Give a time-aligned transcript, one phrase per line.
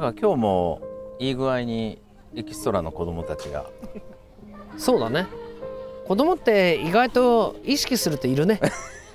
[0.00, 0.80] なんか今日も
[1.18, 2.00] いい具合に
[2.34, 3.66] エキストラの子供たちが。
[4.78, 5.26] そうだね。
[6.06, 8.60] 子供って意外と意識するといるね。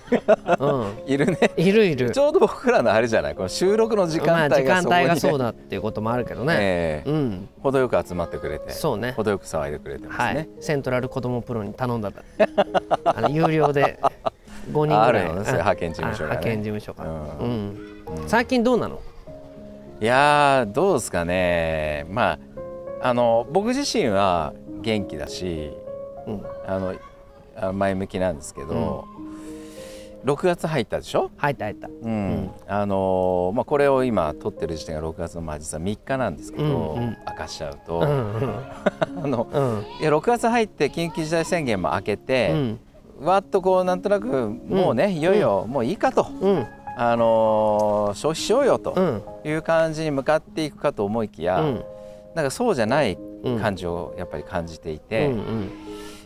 [0.60, 0.94] うん。
[1.08, 1.40] いるね。
[1.58, 2.12] いるいる。
[2.12, 3.36] ちょうど僕らのあれじゃない？
[3.36, 7.10] この収録の時間まあ時間帯がそうだっていうこともあるけどね、ええ。
[7.10, 7.50] うん。
[7.64, 8.70] 程よく集まってくれて。
[8.70, 9.14] そうね。
[9.14, 12.12] 程よく騒いでくれてますはい、ね、セントラル子供プロに頼んだ
[13.06, 14.00] あの有料で。
[14.72, 15.52] 5人ぐらい あるのね。
[15.52, 16.38] 派遣事務所がね。
[16.38, 18.22] あ派遣事務所が、ううんん。
[18.22, 18.30] うん。
[18.30, 19.00] 最近どうなの？
[20.02, 22.06] いやーどうですかね。
[22.10, 22.38] ま
[23.02, 25.72] ああの僕自身は元気だし
[26.28, 26.42] うん。
[26.68, 29.06] あの前向きなんですけど、
[30.26, 31.88] 6月入ったでしょ、入った入った。
[31.88, 32.34] うん。
[32.46, 32.52] ん。
[32.68, 37.18] あのまあ、これを今撮ってる時点が6月のまあ実は3日なんですけど、うんうん。
[37.28, 38.60] 明かしちゃうと、うんうん。
[39.24, 39.86] あのうん。
[40.02, 42.80] いや6月入って緊急事態宣言も明けうて、ん。
[43.22, 51.84] わっとこうなんとなくもうね、いよいよもういいかと、うんあの消費しようよとうんいう感じに向かっていくかと思いきや、うん。
[52.36, 55.00] なんかそうじゃないうん感じをやっぱり感じていうん。
[55.00, 55.32] て、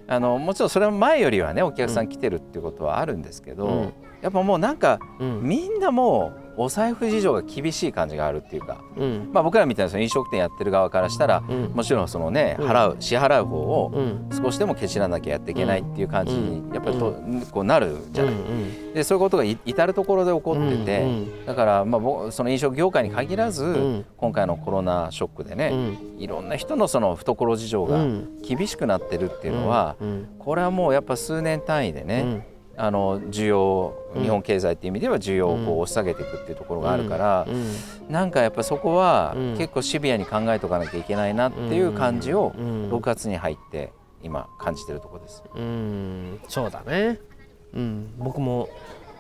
[0.08, 3.94] あのもちろんそれは前よりはねお客さん来てるっていうことはあるんですけど、うん。
[4.22, 5.42] やっぱもうなんかうん。
[5.42, 9.29] みんなもうお財布事情が厳しい感じがあるっていうか、うん。
[9.31, 11.71] まあ、僕らみたいなその飲食店やってる側からしたら、うん。
[11.73, 14.29] もちろんそのねうん払う支払う方をうん。
[14.35, 16.73] 少しでもケチらなきゃやっていけないっていう感じにうん。
[16.73, 17.15] やっぱりと、
[17.52, 18.33] こうなるじゃない。
[18.33, 24.05] うんでそういうことがい至る所で起こってて、うんだからまあ僕その飲食業界に限らず、ん。
[24.17, 25.69] 今回のコロナショックでね、
[26.17, 26.21] うん。
[26.21, 28.37] いろんな人のその懐事情がうん。
[28.41, 30.27] 厳しくなってるっていうのは、うん。
[30.39, 32.43] これはもうやっぱ数年単位でね、うん
[32.81, 38.11] あの需要うん日本経済っていう意味では需要をこう押し下げていくっていうところがあるから、うん。
[38.11, 39.58] なんかやっぱそこはうん。
[39.58, 42.89] 結構シビアに考えとかなきゃいけないなっていう感じをうん。
[42.91, 43.91] 6月に入って
[44.23, 45.44] 今感じてるところです。
[45.53, 46.39] うん。
[46.47, 47.20] そうだね。
[47.73, 48.14] うん。
[48.17, 48.70] 僕も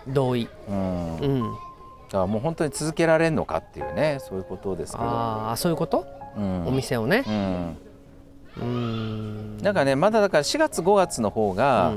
[0.07, 0.47] 同意。
[0.67, 1.41] うん、だうん。
[2.11, 5.03] からもう本当に続けられるのかっていうねそういうことですけど。
[5.03, 6.05] ああそういうこと？
[6.37, 6.67] うん。
[6.67, 7.23] お店をね。
[7.27, 7.77] うん。
[8.61, 9.57] うん。
[9.57, 11.93] なんかねまだだから4月5月の方が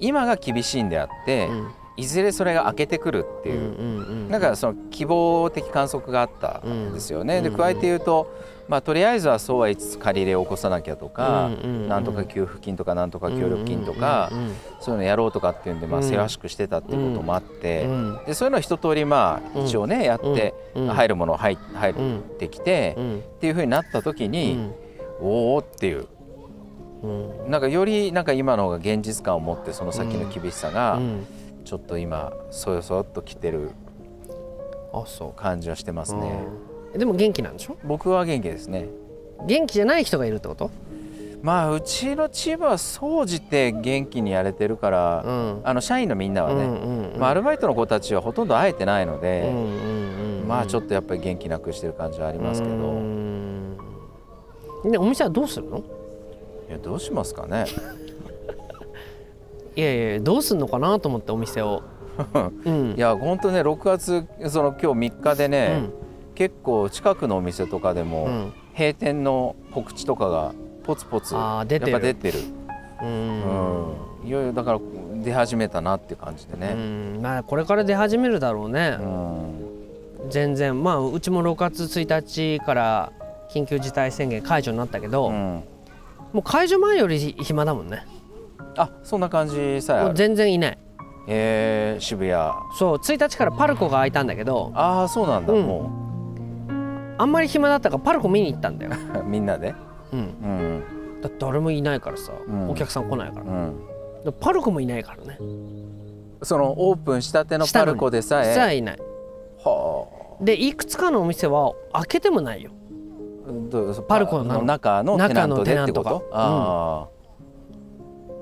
[0.00, 1.68] 今が厳しいんであって、うん。
[1.98, 7.38] いずれそれが明けてくるっていう、うんなんかその希望的観測があったんですよね。
[7.38, 8.32] うんで加えて言うと、
[8.68, 11.50] まあ、とりあえずはそうは言いつつ借り入れを起こさなきゃとか、
[11.88, 14.30] なんとか給付金とかなんとか協力金とか、
[14.80, 16.08] そういうのやろうとかっていうんで、まあ、うん。
[16.08, 18.20] せわしくしてたっていうこともあって、うん。
[18.26, 20.86] でそういうのを一通りまあうん一応ね、やって、うん。
[20.88, 23.18] 入るもの入入うんってきて、うん。
[23.18, 24.70] っていうふうになった時に、
[25.20, 26.06] おおっていう
[27.02, 27.50] うん。
[27.50, 31.26] なんかよりなんか今の方が現実感を持ってその先の厳しさがうん。
[31.64, 33.72] ちょっと今そよそよっときてる
[35.36, 36.46] 感じはしてますうね。
[36.94, 36.98] うん。
[36.98, 37.76] でも元気なんでしょ？
[37.84, 38.88] 僕は元気ですね。
[39.46, 40.70] 元気じゃない人がいるってこと？
[41.42, 45.60] まあうちのチームは総じて元気にやれてるから、うん。
[45.62, 50.48] あの社員のみんなはね、うんまあ、アルバイトの子たちはほとんど会えてないので、うんうんうん。
[50.48, 53.76] まあちょっとやっぱり元気なくしてる感じはありますけど、うん。
[54.90, 55.84] でお店はどうするの？
[56.68, 57.66] いやどうしますかね？
[59.76, 61.82] いやいやどうすんのかなと思ってお店を。
[62.64, 62.94] うん。
[62.96, 65.92] いや本当ね6月その今日3日でうね、ん。
[66.34, 68.52] 結構近くのお店とかでも、うん。
[68.76, 70.52] 閉店の告知とかが
[70.84, 72.38] ポツポツやっぱ出てる。
[73.02, 73.08] うん。
[73.08, 73.12] う
[74.24, 74.26] ん。
[74.26, 74.80] いよいよだから
[75.22, 77.20] 出始めたなって感じでうね、ん。
[77.22, 78.96] まあこれから出始めるだろうね。
[79.00, 80.30] うん。
[80.30, 80.82] 全然。
[80.82, 83.12] まあうちも6月1日から
[83.50, 85.62] 緊急事態宣言解除になったけど、うん
[86.32, 88.06] もう解除前より暇だもんね。
[88.76, 90.78] あそんな感じさえ全然いない。
[91.26, 92.34] えー、渋谷。
[92.78, 94.70] そう1日からパルコが開いたんだけど。
[94.74, 95.62] ああそうなんだ、うん。
[95.62, 95.90] も
[97.18, 99.74] あんまり暇だったからパルコ見に行ったんだよ、う みんなで？
[100.12, 101.20] うん、うん。
[101.20, 102.70] だって誰もいないからさ、うん。
[102.70, 103.42] お客さん来ないから。
[103.42, 103.74] うん。
[104.24, 105.38] でパルコもいないからね。
[106.42, 108.54] そのオープンしたてのパルコでさえ？
[108.54, 108.98] さあいない。
[109.64, 110.06] は
[110.40, 112.70] でいくつかのお店は開けてもないよ
[114.06, 116.28] パルコの中のテナントでってこと？
[116.32, 117.08] あ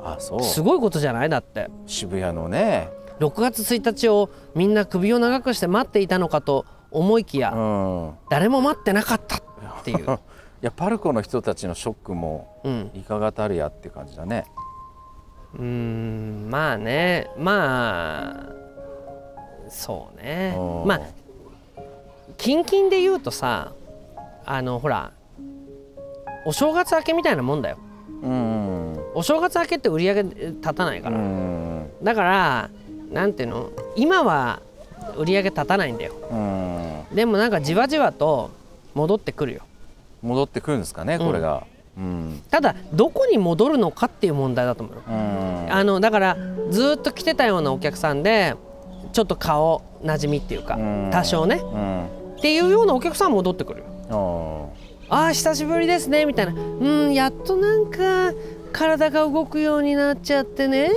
[0.02, 0.42] ー、あそう。
[0.42, 1.28] すごいことじゃない？
[1.28, 1.70] だって。
[1.86, 2.90] 渋谷のね。
[3.20, 8.12] 6月1日をみんな首を長くして待っていたのかと思いきや、うん。
[8.28, 9.40] 誰も待ってなかったっ
[9.84, 10.08] ていう、 い
[10.60, 14.44] やパルコの人たちのショックもうん、いかがたるやって感じだね。
[15.54, 17.30] うーんまあね。
[17.38, 20.54] まあそうね。
[20.58, 20.86] うん。
[20.86, 21.00] まあ
[22.36, 23.72] 近々で言うとさ
[24.46, 25.12] あのほら
[26.44, 27.78] お正月明けみたいなもんだよ。
[28.22, 32.70] うんお正月明けって売り上げ立たないかうら、んだから
[33.10, 34.60] なんていうの今は
[35.16, 36.14] 売り上げ立たないんだよ。
[36.30, 37.14] うん。
[37.14, 38.50] でもなんかじわじわと
[38.94, 39.62] 戻ってくるよ。
[40.22, 41.66] 戻ってくるんですかねこれが。
[41.96, 42.42] うん。
[42.50, 45.72] ただどこに戻るのかっていう問題だと思うようん。
[45.72, 46.36] あのだから
[46.70, 48.54] ずっと来てたようなお客さんで
[49.12, 51.10] ちょっと顔なじみっていうかうん。
[51.12, 51.56] 多少ね。
[51.56, 52.06] うん。
[52.36, 54.70] っていうようなお客さんは戻ってくるよお
[55.08, 56.52] あー久しぶりですねみたいな。
[56.52, 56.56] う
[57.08, 58.32] んやっとなんか
[58.72, 60.90] 体が動くようになっちゃってね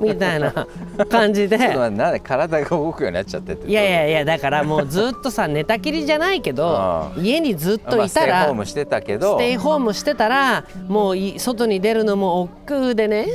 [0.00, 0.66] みたいな
[1.08, 1.56] 感じで。
[1.56, 9.36] なんで体が動くようになっちゃってっていやいやいやだからもうずっとさ寝たきりじゃないけどあ家にずっとまあステイいたらホームしてたけど。
[9.36, 13.26] ステイホームしてたらもうい外に出るのも億劫でね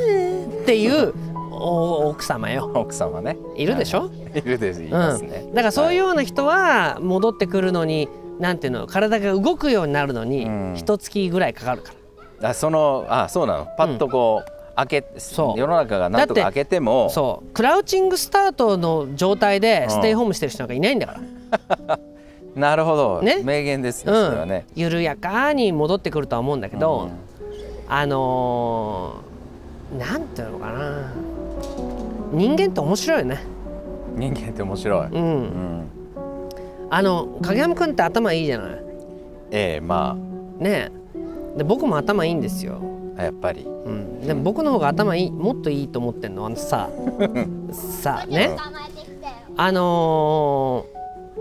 [0.63, 1.13] っていう
[1.51, 2.69] お奥様よ。
[2.73, 3.37] 奥様ね。
[3.55, 4.41] いるでしょ、い。
[4.41, 8.09] るですいうん、ますね、だからそういうはような人は戻ってくるのに
[8.39, 10.73] なんていうの体が動くようになるのにうん。
[10.75, 11.93] 一月ぐらいかかるか
[12.41, 13.67] ら、あそのあそうなの。
[13.77, 15.59] パッとこう、開けそう。
[15.59, 17.09] 世の中がなんとか開けても。
[17.09, 17.53] そう。
[17.53, 21.15] クラウチングスタートの状態でステイホームしてる人なんかいないんだか
[21.87, 21.99] ら、
[22.55, 23.41] なるほど、ね？
[23.43, 24.65] 名言ですね、うんそれはね。
[24.75, 27.09] 緩やかに戻ってくるとは思うんだけど、
[27.87, 29.35] あのー
[29.99, 31.13] なんていうのかな。
[32.31, 33.43] 人間って面白いよね。
[34.15, 35.87] 人間って面白い、ううんん
[36.97, 38.79] あの影山君って頭いいじゃない？
[39.51, 40.15] ええま
[40.59, 40.91] ね
[41.55, 41.57] え。
[41.57, 42.79] で僕も頭いいんですよ、
[43.17, 43.63] あやっぱり。
[43.63, 46.89] うん、でも僕の方が頭いいもっといいと思ってんのあのさ。
[48.01, 48.55] さあね。
[49.57, 50.85] あの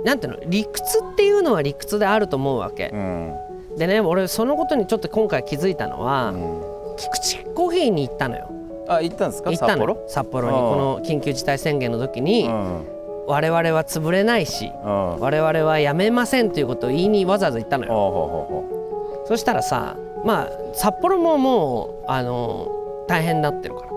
[0.03, 0.39] ーなんていうの？
[0.49, 2.91] 理屈っていうのは理屈であると思うわけ。
[2.93, 3.35] うん、
[3.79, 6.61] でね俺そのことにちょっと今回気づいたのは、うん。
[6.97, 8.49] 菊池コーヒーに行ったのよ。
[8.89, 9.51] あ行ったんですか？
[9.51, 10.05] 行ったの札幌？
[10.09, 10.57] 札幌に。
[10.57, 12.87] うんこの緊急事態宣言の時に、うん
[13.27, 15.21] 我々は潰れないしうん。
[15.21, 18.65] 我々はやめませんということを言いにわざわざ言ったのよ。
[19.27, 22.69] そしたらさまあ札幌ももうあの
[23.09, 23.95] 大変になってるから。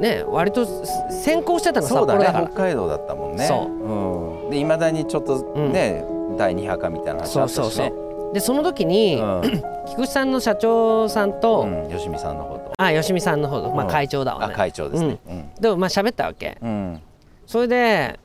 [0.00, 0.66] ね割と
[1.10, 2.26] 先行してたの札そうだね。
[2.26, 4.46] 幌だから北海道だったもんね、そう。
[4.48, 6.04] ん、でいまだにちょっとね、
[6.36, 7.62] 第2波かみたいな話あったしね。
[7.62, 8.32] そうそうそう。
[8.34, 9.62] でその時に、うん。
[9.86, 12.72] 菊池さんの社長さんと、うん、吉見さんのこと。
[12.76, 13.90] あ吉見さんの方、まあ、うん。
[13.90, 15.18] 会長だわあね、会長ですね。
[15.60, 16.58] でもまあ喋ったわけ。
[16.60, 17.02] うん、うん
[17.46, 18.18] それで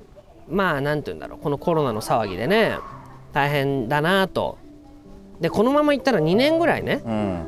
[0.50, 2.78] まあなんて言うんだろうこのコロナの騒ぎでね
[3.34, 4.58] 大変だなと。
[5.40, 7.44] でこのままいったら2年ぐらいねうん。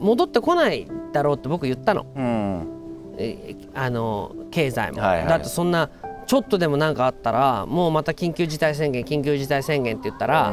[0.00, 2.06] 戻ってこないだろうって僕言ったの。
[2.16, 3.14] うん。
[3.18, 5.28] えあの経済も、はいはい。
[5.28, 5.90] だってそんな
[6.26, 10.52] ちょっとでも何かあったらもうまた緊急事態宣言緊急事態宣言って言ったら、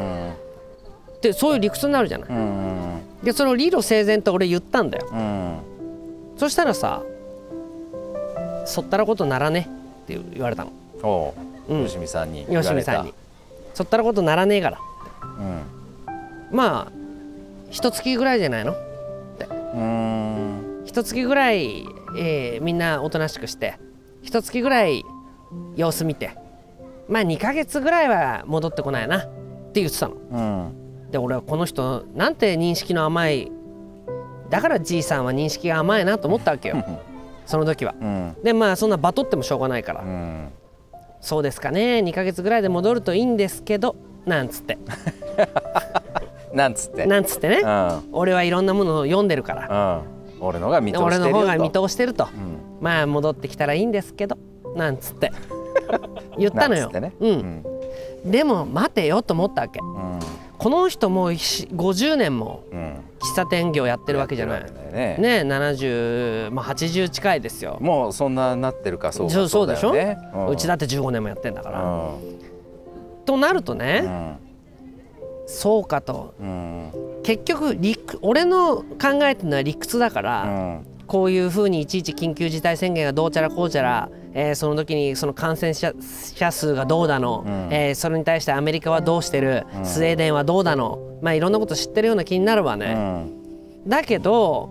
[1.21, 2.29] でそういう理屈になるじゃない。
[2.29, 2.75] うんうん
[3.23, 5.07] でその理路整然と俺言ったんだよ。
[5.11, 5.57] うん。
[6.37, 7.01] そしたらさ
[8.65, 9.67] 「そったらことならね」
[10.05, 10.71] って言われたの。
[11.03, 11.33] お
[11.67, 11.85] う、うん。
[11.85, 13.13] 吉見さんに吉見さんに
[13.73, 14.77] 「そったらことならねえから
[15.39, 16.55] うん。
[16.55, 16.91] まあ
[17.71, 18.71] 一月ぐらいじゃないの？
[18.71, 20.83] うーん。
[20.85, 21.85] 一月ぐらい、
[22.17, 23.77] えーみんなおとなしくして。
[24.21, 25.03] 一月ぐらい
[25.75, 26.31] 様子見て。
[27.09, 29.17] まあ2ヶ月ぐらいは戻ってこないな。
[29.19, 29.21] っ
[29.73, 30.13] て言ってたの。
[30.31, 31.11] うん。
[31.11, 33.51] で俺はこの人なんて認識の甘い。
[34.49, 36.83] だからじいさんは認識が甘いなと思ったわけよ
[37.45, 37.95] その時は。
[37.99, 38.35] うん。
[38.43, 40.49] でまあそんなバトってもしょうがないから、うん。
[41.21, 42.01] そうですかね。
[42.05, 43.95] 2ヶ月ぐらいで戻るといいんですけど
[44.25, 44.77] なんつって。
[46.53, 47.05] なんつって。
[47.05, 47.61] なんつってね。
[47.63, 48.03] うん。
[48.13, 50.01] 俺はいろんなものを読んでるから。
[50.39, 50.47] うん。
[50.47, 52.25] 俺のが見通して俺るよとの方が見通してると。
[52.25, 52.57] うん。
[52.81, 54.37] まあ戻ってきたらいいんですけど。
[54.75, 55.31] なんつって。
[56.37, 56.89] 言ったのよ。
[56.89, 57.13] ね。
[57.19, 57.63] うん、
[58.25, 59.79] でも待てよと思ったわけ。
[59.79, 60.19] うん
[60.65, 62.95] この人もうし50年もうん。
[63.19, 64.61] 喫茶店業やってるわけじゃない。
[64.61, 65.43] やってるわけだよね。
[65.43, 67.77] ね70、まあ、80近いですよ。
[67.81, 69.33] もうそんななってるかそうか。
[69.33, 69.93] そうそうでしょ？
[69.93, 70.17] だよね。
[70.49, 72.17] うちだって15年もやってんだから、う
[73.27, 74.39] となるとね、ん。
[75.45, 76.33] そうかと。
[76.39, 76.91] うん。
[77.21, 80.87] 結局理屈俺の考えてるのは理屈だから、うん。
[81.05, 85.93] こういうふうにいちいち緊急事態宣言がどうちゃらこうちゃら、えーその時にその感染者
[86.35, 87.73] 者数がどうだの、うん。
[87.73, 89.85] えーそれに対してアメリカはどうしてる、うん。
[89.85, 93.89] スウェーデンはどうだのまあいろんなこと知ってるような気になるわうね、ん。
[93.89, 94.69] だけど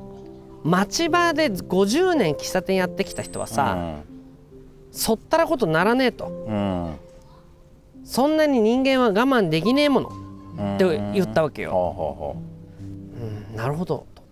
[0.62, 3.97] 町場で50年喫茶店やってきた人はさ、
[4.92, 6.26] そったらことならねえと。
[6.28, 6.94] うん。
[8.04, 10.11] そんなに人間は我慢できねえもの
[10.59, 10.75] うん。
[10.76, 14.23] って言ったわけよ、ほうんなるほどと。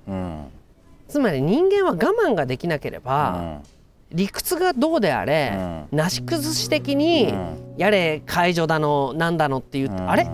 [1.08, 1.96] つまり人間は我
[2.26, 3.60] 慢ができなければ、
[4.14, 5.52] 理屈がどうであれ、
[5.90, 7.74] なし崩し的に、うん。
[7.78, 10.10] やれ解除だのなんだのって言って、うん。
[10.10, 10.28] あれ？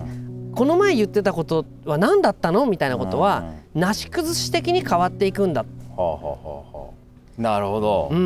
[0.55, 2.65] この前言ってたことは何だったの？
[2.65, 5.63] みたいなことは、なし崩し的に変わっていくんだ、
[7.37, 8.09] なるほど。
[8.11, 8.17] うん。
[8.17, 8.21] う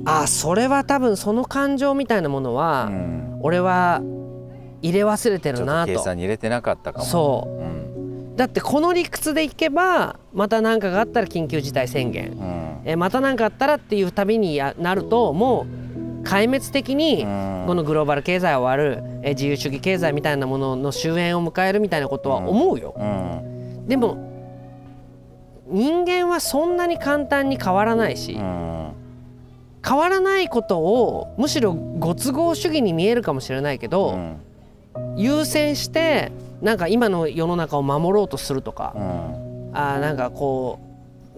[0.00, 0.02] ん。
[0.06, 3.38] あそれは多分その感情みたいなものは、うん。
[3.42, 4.00] 俺は
[4.80, 5.98] 入れ忘れてるなと。
[5.98, 7.04] 算に入れてなかったかも。
[7.04, 7.50] そう。
[7.60, 7.85] うん
[8.36, 12.80] だってこの理屈でいけばまた何かがあったら緊急事態宣言、うん。
[12.84, 15.66] えまた何かあったらっていうたびにやなるとも
[16.22, 17.64] う壊滅的にうん。
[17.66, 19.02] このグローバル経済は終わる。
[19.22, 22.94] え自由主義経済みたいなものの終焉を迎えるみたいなことは思うよ。
[22.96, 23.88] うん。
[23.88, 24.18] でも
[25.68, 28.92] 人間はそんなに簡単に変わらないしうん。
[29.84, 35.16] 変わらないことをむしろご都合主義に見えるかもしれないけど、うん。
[35.16, 36.30] 優先して
[36.66, 39.70] なんか今の世の中を守ろうとするとか、うん。
[39.72, 40.80] あーなんかこ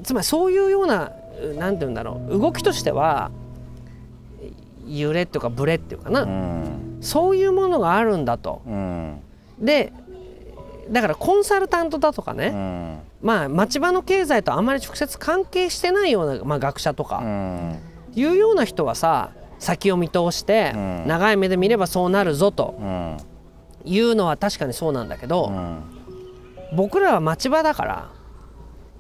[0.00, 1.12] うつまりそういうような
[1.58, 3.30] なんて言うんだろう動きとしては
[4.87, 6.99] 揺れっていうかブレっていうかな、うん。
[7.02, 8.62] そういうものがあるんだと。
[8.66, 9.20] うん。
[9.61, 9.92] で
[10.90, 12.99] だからコンサルタントだとかうね、ん。
[13.20, 17.78] まあ町場の経済とあまり直接関係してないような、まあ、学者とうかん。
[18.14, 21.06] いうような人はさ先を見通してうん。
[21.06, 22.75] 長い目で見ればそうなるぞと
[23.88, 25.83] うんいうのは確かにそうなんだけうど、ん。
[26.76, 28.11] 僕らは町場だから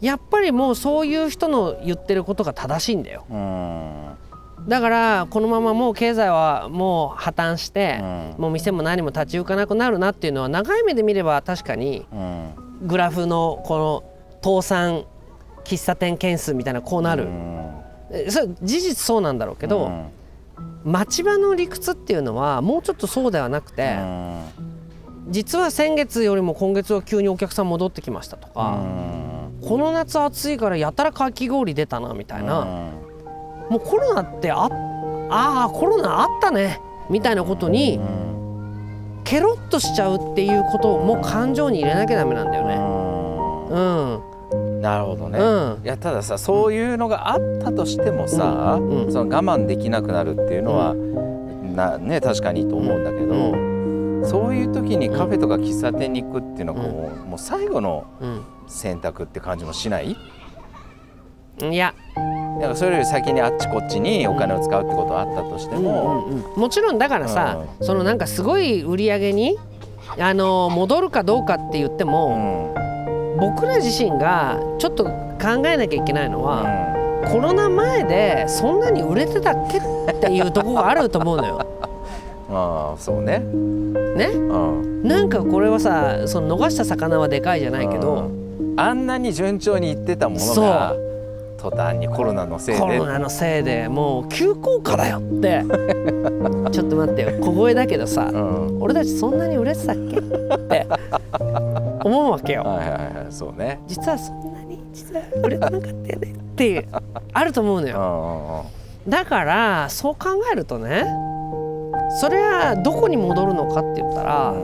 [0.00, 3.24] やっぱりもうそういう人の言ってることが正しいんだよ。
[3.28, 4.68] うん。
[4.68, 8.34] だからこのままもう経済はもう破綻して、うん。
[8.38, 12.54] もう店も何も立ち行かなくなるなっていうのは長い目で見れば確かにうん。
[12.86, 14.04] グラフのこの
[14.42, 15.04] 倒産
[15.64, 17.28] 喫茶店件数みたいなこうなる、
[18.30, 19.90] それ事実そうなんだろうけど、
[20.84, 24.77] 町場の理屈っていうのはもうちょっとそうではなくて、うん
[25.28, 29.52] 実は先月よりも今月は急にお客さん戻ってきましたとうか、ん。
[29.62, 32.68] この夏暑いからやたらかき氷出たなみたいな、うん。
[33.70, 34.68] もうコロナってあ
[35.30, 36.80] あーコロナあったね
[37.10, 39.20] みたいなことにうん。
[39.24, 42.76] ケロッとしちゃうっていうことをもう感情に入れなきゃダメなんだよね。
[43.70, 45.42] うん、なるほどね、う
[45.80, 45.84] ん。
[45.84, 49.04] いやたださそういうのがあったとしてもさ、うん。
[49.04, 49.12] うん。
[49.12, 53.52] その我慢できなくなるっていうのは、なね確かにと思うんだけど、
[54.28, 58.04] そういう時にカフェとか喫茶店に行くっていうのがもう,、もう最後の
[58.66, 60.16] 選択って感じもしない？
[61.62, 61.94] うん、いや、
[62.60, 66.60] なんかそれより先にあっちこっちにお金を使うってことはあったとしても、うんうんうん。
[66.60, 69.56] もちろんだからさ、そのなんかすごい売り上げに
[70.18, 73.38] あの戻るかどうかって言ってうも、ん。
[73.38, 76.66] 僕ら自身がちょっと考えなきゃいけないのは、
[77.32, 81.74] コロナ前でそんなに売れてたっけっていうところがあると思うのよ。
[82.50, 84.26] ああそうね、ね？
[84.26, 88.38] うん、なんかこれはさその逃した魚はでかいじゃないけど、うん
[88.78, 90.94] あんなに順調にいってたものが
[91.58, 92.80] 途端にコロナのせいで。
[92.80, 95.64] コロナのせいでもう急降下だよって。
[96.70, 97.40] ちょっと待ってよ。
[97.40, 98.78] 小声だけどさ、うん。
[98.80, 100.86] 俺たちそんなに売れてたっけって。
[102.04, 102.62] 思うわけよ。
[102.70, 103.80] はいはいはいそうね。
[103.88, 106.84] 実はそんなに実は売れてなかったよねっていう。
[107.32, 107.96] あると思うのよ。
[107.98, 109.10] うんうんうん。
[109.10, 111.04] だからそう考えるとね
[112.20, 114.54] それはどこに戻るのかって言ったら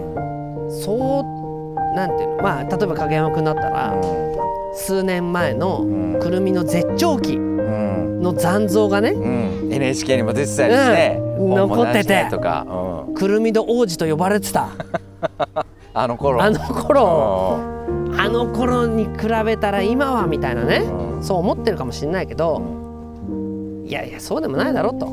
[0.71, 3.95] そうなんていうのまあ例えば影山君だったら
[4.75, 6.21] 数年前のうん。
[6.21, 8.23] くるみの絶頂期うん。
[8.23, 11.55] の残像がねうん、NHK にも出てたりして、うん。
[11.55, 12.67] 残っててとか、
[13.07, 14.69] うん、くるみの王子と呼ばれてた。
[15.95, 16.43] あの頃。
[16.43, 17.59] あの頃。
[18.17, 20.79] あの頃に比べたら今はみたいなね。
[20.79, 21.23] うん。
[21.23, 22.61] そう思ってるかもしれないけど
[23.87, 25.07] いやいやそうでもないだろうと。
[25.07, 25.11] ち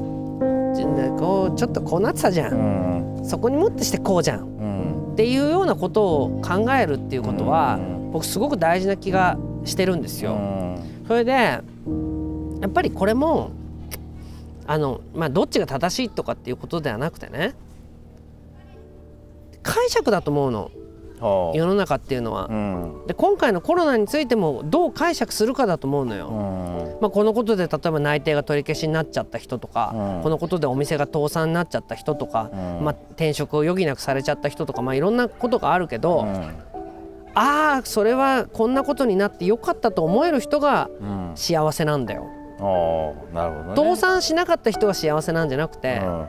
[1.18, 4.40] こうちょっとこうなってたじゃうんんそこにもってしてこうじゃん。
[4.42, 5.14] うん。
[5.14, 8.12] っていうようなことを考えるっていうことはうん。
[8.12, 10.34] 僕すごく大事な気がしてるんですよ。
[10.34, 11.04] うん。
[11.08, 11.62] それでや
[12.68, 13.52] っぱりこれも
[14.68, 17.56] あのまあどっちが正しいとかっていうことではなくてね
[19.64, 20.72] 解釈だと思うの
[21.22, 22.48] 世の中っていうのは。
[22.50, 22.54] う。
[22.54, 23.08] ん。
[23.08, 26.28] で今回のコロナについてもどう解釈するかだと思うのよ。
[26.28, 27.02] うん。
[27.02, 30.24] まあ、このことで例えば内定が取り消しになっちゃった人とか、うん。
[30.24, 32.86] このことでお店が倒産になっちゃった人とか、うん。
[32.86, 36.36] まあ、転職を余儀なくされちゃった人とか、まあ、いろんなことがあるけど、うん。
[37.34, 41.32] ああそれはこんなことになってよかったと思える人がうん。
[41.36, 42.26] 幸せなんだよ。
[43.34, 43.76] なるほどね。
[43.76, 46.28] 倒産しなかった人が幸せなんじゃなくて、うん。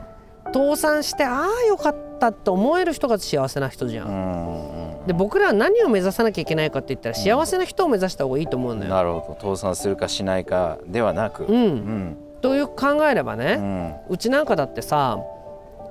[0.53, 4.05] 倒産してああよかったと思える人が幸せな人じゃ。
[4.05, 8.89] んで僕らは何を目指さなきゃいけないかって言ったら幸せな人を目指した方がいいと思うのよ。
[8.89, 9.55] なるほど。
[9.55, 11.43] 倒産するかしないかではなく。
[11.45, 11.55] うん。
[11.55, 12.17] うん。
[12.41, 13.93] という考えればね、うん。
[14.09, 15.19] うちなんかだってさ、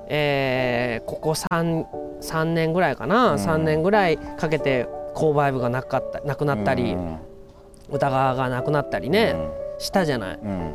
[0.07, 1.85] えーここ 3,
[2.21, 3.39] 3年ぐらいかな、うん。
[3.39, 7.17] 3年ぐらいかけて購買部がなかったなくなったり、うん。
[7.91, 9.35] 歌川がなくなったりね、
[9.77, 10.39] したじゃない。
[10.43, 10.73] うん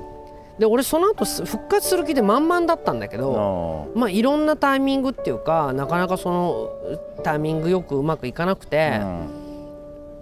[0.58, 6.70] で俺その後す復活する気で満々だったんだけうんど、まあいろんなタイミングっていうかなかなかその
[7.22, 9.00] タイミングよくうまくいかなくて、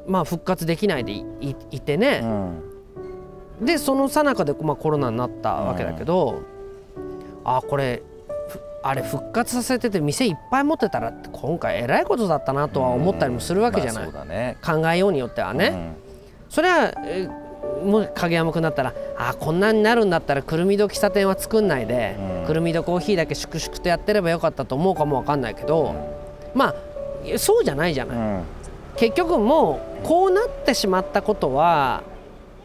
[0.06, 2.62] まあ復活できないでいいいてうね、ん。
[3.62, 6.42] でその最中で、まあ、コロナになったわけだけど、
[7.44, 8.02] あこれ
[8.48, 14.58] ふあれ復活させてて店いっぱい持ってたら今回えらいことだったなとは思ったりもするわけじゃない、まあね。
[14.62, 15.94] 考えようによってはね、
[16.50, 17.46] それは、えー
[17.84, 22.46] もう影山君だったらあこんなになるんだったらくるみど喫茶店は作んないで、うん。
[22.46, 25.94] くるみどコーヒーだけ粛々とやってればよかったと思うかもわかんないけど、
[26.54, 26.74] まあ
[27.38, 28.42] そうじゃないじゃない、うん。
[28.96, 32.02] 結局もうこうなってしまったことは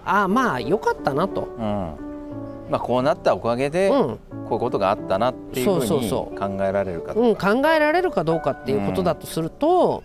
[0.05, 2.69] あまあよかったなと、うん。
[2.69, 4.19] まあこうなったおかげでうん。
[4.51, 6.37] こういうことがあったなっていうふうにそうそうそう。
[6.37, 10.03] 考えられるかうん、考えられるかどうかっていうことだとすると、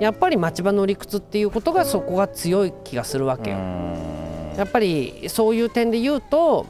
[0.00, 3.56] やっぱり町場の理屈っていうことがそこが強い気がするわけよ。
[4.56, 6.66] やっぱりそういう点で言うと、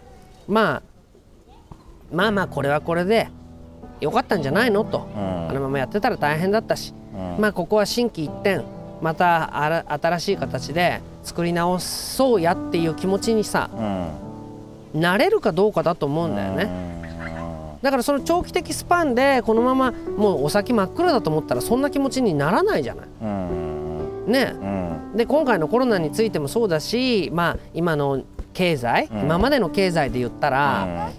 [0.48, 0.82] まあ、
[2.12, 3.28] まあまあこれはこれで
[4.00, 6.92] よかったんじゃないのと、あのままやってたら大変だったし、
[7.38, 8.62] まあここは心機一転
[9.00, 13.70] またあら新しい形で作り直そうやっていう気持ちにさ、
[14.94, 16.96] なれるかどうかだと思うんだよね。
[17.82, 23.06] だからその長期的スパンでこのままもうお先真っ暗だと思ったらそんな気持ちにならないじゃない。
[24.26, 24.54] ね、
[25.14, 31.10] で今回のコロナについてもそうだし、まあ、今の経済、今までの経済で言ったら、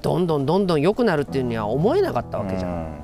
[0.00, 2.96] どんどんどんどん良くなるっていうには思えなかったわけじゃん。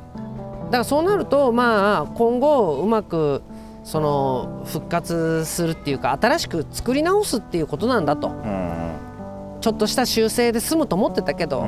[0.66, 3.42] だからそうなるとまあ今後うまく
[3.84, 8.32] その復活するっていうか新しく作り直すっていうことなんだと、
[9.60, 11.66] ちょっとした修正で済むと思ってたけど、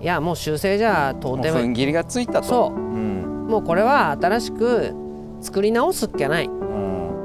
[0.00, 2.48] いやもう修正じゃ到底踏ん切りがついたと。
[2.48, 4.94] そう、もうこれは新しく
[5.46, 6.50] 作り直すっきゃない、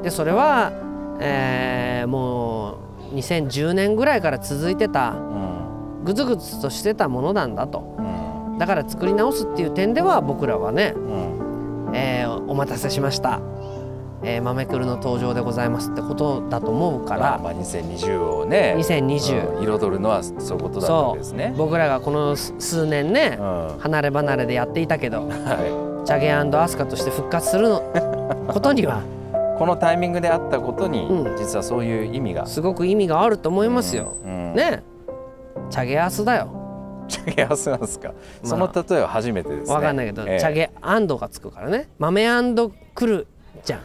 [0.04, 0.72] でそれは、
[1.20, 2.74] えー、も
[3.12, 5.16] う2010年ぐらいから続いてた、
[6.04, 7.98] ぐずぐずとしてたものなんだと、
[8.60, 10.94] だから作り直すっていう点では僕らはね、
[11.94, 13.42] えー、お待たせしました。
[14.24, 21.56] えー、豆くるの登場でございますってことだと思うから、まあ、2020をね2020、うん、彩るのはそういうことだったわけですね。
[21.58, 27.82] 僕らがこの数年ね、うん、離れ離れでやっていたけど、はい、チャゲアスカとして復活するの。
[28.48, 29.02] ことには。
[29.58, 32.48] このタイミングであったことに、うん、実はそういう意味が。
[32.48, 34.84] すごく意味があると思いますよ、ね
[35.70, 36.48] チャゲアスだよ。
[37.08, 39.76] チャゲアスなんですか、まあ、その例えは初めてですね。
[39.76, 41.90] 分かんないけど、えー、チャゲアンドがつくからね。
[42.00, 43.28] 豆アンドくる
[43.64, 43.80] じゃん。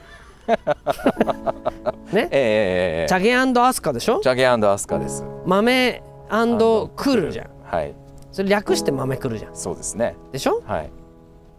[2.15, 4.21] ね、えー、チャゲアスカでしょ？
[4.21, 5.25] チャゲアスカです。
[5.45, 6.02] 豆
[6.97, 7.47] クルじゃん。
[7.65, 7.95] はい。
[8.33, 9.57] それ略して豆クルじゃん。
[9.57, 10.15] そうですね。
[10.33, 10.63] でしょ？
[10.67, 10.91] はい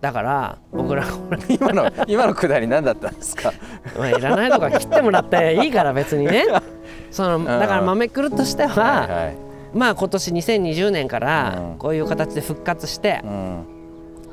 [0.01, 1.03] だから僕ら
[1.49, 3.51] 今の今のくだり何だったんですか？
[3.97, 6.45] まあいらないとか切ってもらっていいから別にね。
[7.12, 8.67] そのだから豆くるとしては、
[9.01, 9.38] はいはい、
[9.73, 13.65] まあ今年2020年からこういう形で復活して、うん。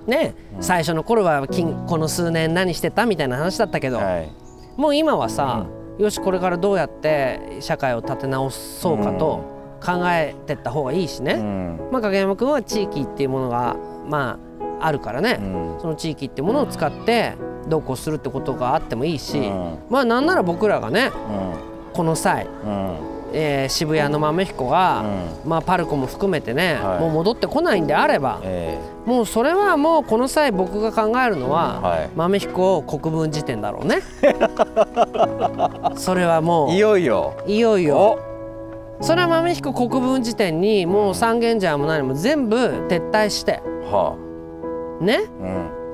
[0.06, 4.30] ね、うん、最初の頃はこの数年何してたみたいな話だったけど、はい、
[4.76, 15.40] もう今はさ、うん、よしこれからどうやって社会を立て直そうかと考えてった方がいいしね、うん、まあ、影山君は地域っていうものがまああるからね、
[15.80, 17.34] その地域ってものを使って
[17.68, 19.50] どうこうするってことがあってもいいし、
[19.90, 21.10] まあなんなら僕らがね、
[21.92, 22.46] この際、
[23.34, 25.02] えー、渋谷の豆彦が、
[25.44, 34.02] うん、まあ、パルコも含めてね、はい、もう戻ってこないんであれば、えー、もうそれはもうこの際僕が考えるのは、はい、豆彦国分辞典だろうね。
[35.96, 37.34] それはもういよいよ。
[37.46, 38.18] いよいよ。
[39.00, 43.60] それは豆彦国分辞典にもう三軒茶屋も何も全部撤退して、
[43.90, 44.33] はあ、
[45.00, 45.84] ね、うん。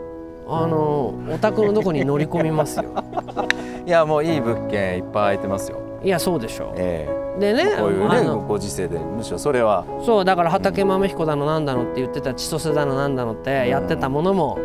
[0.49, 2.91] あのお宅のどこに乗り込みますよ。
[3.87, 5.79] いやもういい物件いっぱい空いてますよ。
[6.03, 7.41] いやそうでしょう、ええ。
[7.41, 9.85] でねこういうねご時世でむしろそれは。
[10.03, 14.59] そうだから畠豆彦だのなんだのって言ってた千歳だのなんだのってやってたものも、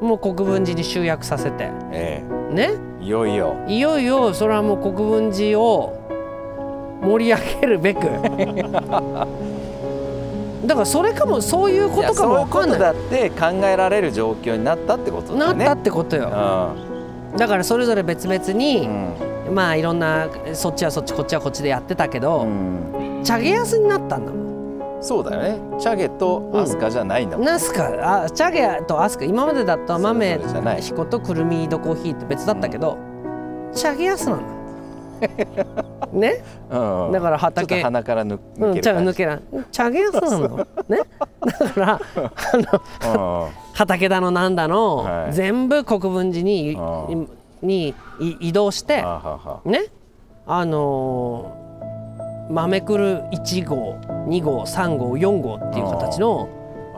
[0.00, 2.70] うん、もう国分寺に集約させて、ええ、ね。
[3.00, 3.54] いよいよ。
[3.66, 5.92] いよいよそれはもう国分寺を
[7.02, 8.00] 盛り上げるべく
[10.64, 12.78] だからそれかもそういうことかも分かんない。
[12.78, 16.26] だって考えられる状況になったってことだねなったってことよ、
[17.32, 19.54] うん、だからそれぞれ別々に、うん。
[19.54, 24.42] まあいろんなそっちはそっちこっちはこっちでやってたけど、うん、チャゲヤスになったんだもん。
[25.02, 25.80] そうだよね。
[25.80, 30.38] チャゲとアスカじゃないんだもん、うん、ナスカあチャゲとアスカ今までだった豆
[30.80, 32.98] 彦とくるみドコーヒーって別だったけど、
[33.66, 34.46] うん、チャゲヤスなんだ
[36.12, 37.82] ね、うん、だから畑。
[37.82, 38.38] 鼻から抜
[38.74, 40.66] ける、うん、抜けらチャゲヤスなのね。
[41.40, 42.00] だから
[43.02, 46.76] あの畑だのなんだの、はい、全部国分寺に
[47.62, 49.04] に移動して
[49.64, 49.86] ね。
[50.44, 53.94] あのー、豆くる1号
[54.26, 56.48] 2号3号4号っていう形の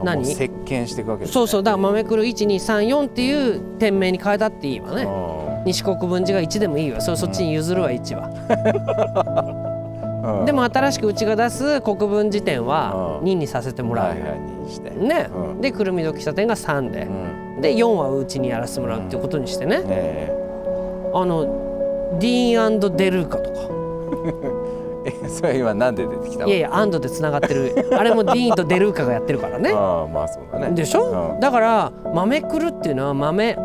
[0.02, 0.22] 何？
[0.22, 1.62] 石鹸していくわけ、ね、そうそう。
[1.62, 5.06] だから豆くる1234っていう店名に変えたっていいわね
[5.64, 7.00] 西国分寺が1でもいいわ。
[7.00, 9.64] そそっちに譲るわ1は。
[10.46, 15.28] でも新しくうちが出す国分寺店は2にさせてもらう、ね、
[15.60, 17.08] でくるみど喫茶店が3で、
[17.60, 19.82] で4はうちにやらせてもらうっていうことにしてね。
[21.14, 23.60] あのディーンデルーカとか。
[25.06, 27.88] えそれ今なんで出てきたいやいやアンドでつながってる。
[27.92, 29.70] あれもディーンとデルーカがやってるからね。
[29.74, 30.74] ああまあそうだね。
[30.74, 33.58] でしょ、うん、だから豆くるっていうのは豆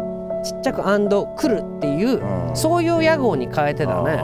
[0.43, 4.23] ちっちゃくアンドくるっていう、うん、そういう屋号に変えてだね。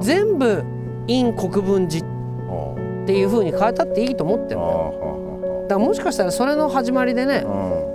[0.00, 0.62] 全部
[1.06, 5.64] 陰国分寺っていうふうに変えたっていいと思ってるんだよ。
[5.68, 7.50] だからもしかしたらそれの始まりでね、うん。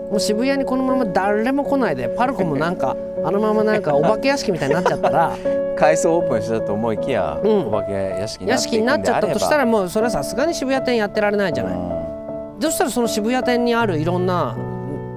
[0.09, 5.35] もう渋谷にこのまま誰も来ないでパルコもなんか あのままなんかお化け屋敷みたいになっちゃったら
[5.75, 7.67] 改装オープンしたと思いきや、うん。
[7.67, 12.61] お化け屋敷屋敷になっちゃったとしたらもうそれはさすがに渋谷店やってられないじゃない、うん。
[12.61, 14.55] そしたらその渋谷店にあるいろんな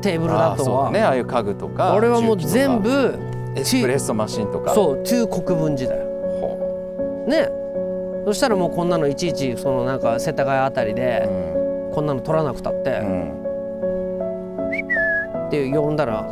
[0.02, 1.00] テーブルだとは、ね。
[1.00, 3.18] ああいう家具とか俺はもう全部
[3.56, 4.74] エスプレッソマシンとか。
[4.74, 6.06] そう2国分寺だよ。
[6.40, 7.48] ほね。
[8.26, 11.26] そしたらもうこんなのいちいちそのなんか世田谷あたりうで
[11.90, 11.92] ん。
[11.94, 13.42] こんなの取らなくたって、うん。
[15.48, 16.24] って呼んだら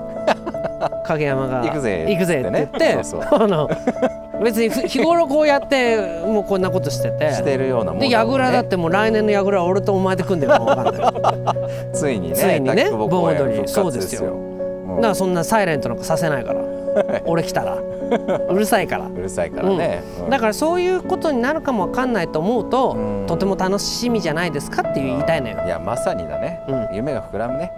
[1.06, 2.06] 影山が行くぜ。
[2.08, 3.68] 行くぜって言ってそうそ あの
[4.42, 7.32] 別にふ日頃こうやってもうこんなことしてて。
[7.32, 8.08] してるようなもんね。
[8.08, 11.02] 櫓だってもう来年の櫓は俺とお前で組んでるかもわかんない
[11.92, 14.34] ついにねついにね盆踊りそうですよ。
[14.34, 14.50] うん
[15.00, 16.64] らそんなサイレントなんかさせないから。
[17.24, 17.76] 俺来たら。
[17.76, 19.06] うるさいから。
[19.06, 20.30] うるさいからね、うん。
[20.30, 23.26] だからそういうことになるかもわかんないと思うとうん。
[23.26, 25.62] とても楽しみじゃないですかって言いたいのよ。
[25.64, 26.96] いやまさにだね、うん。
[26.96, 27.70] 夢が膨らむね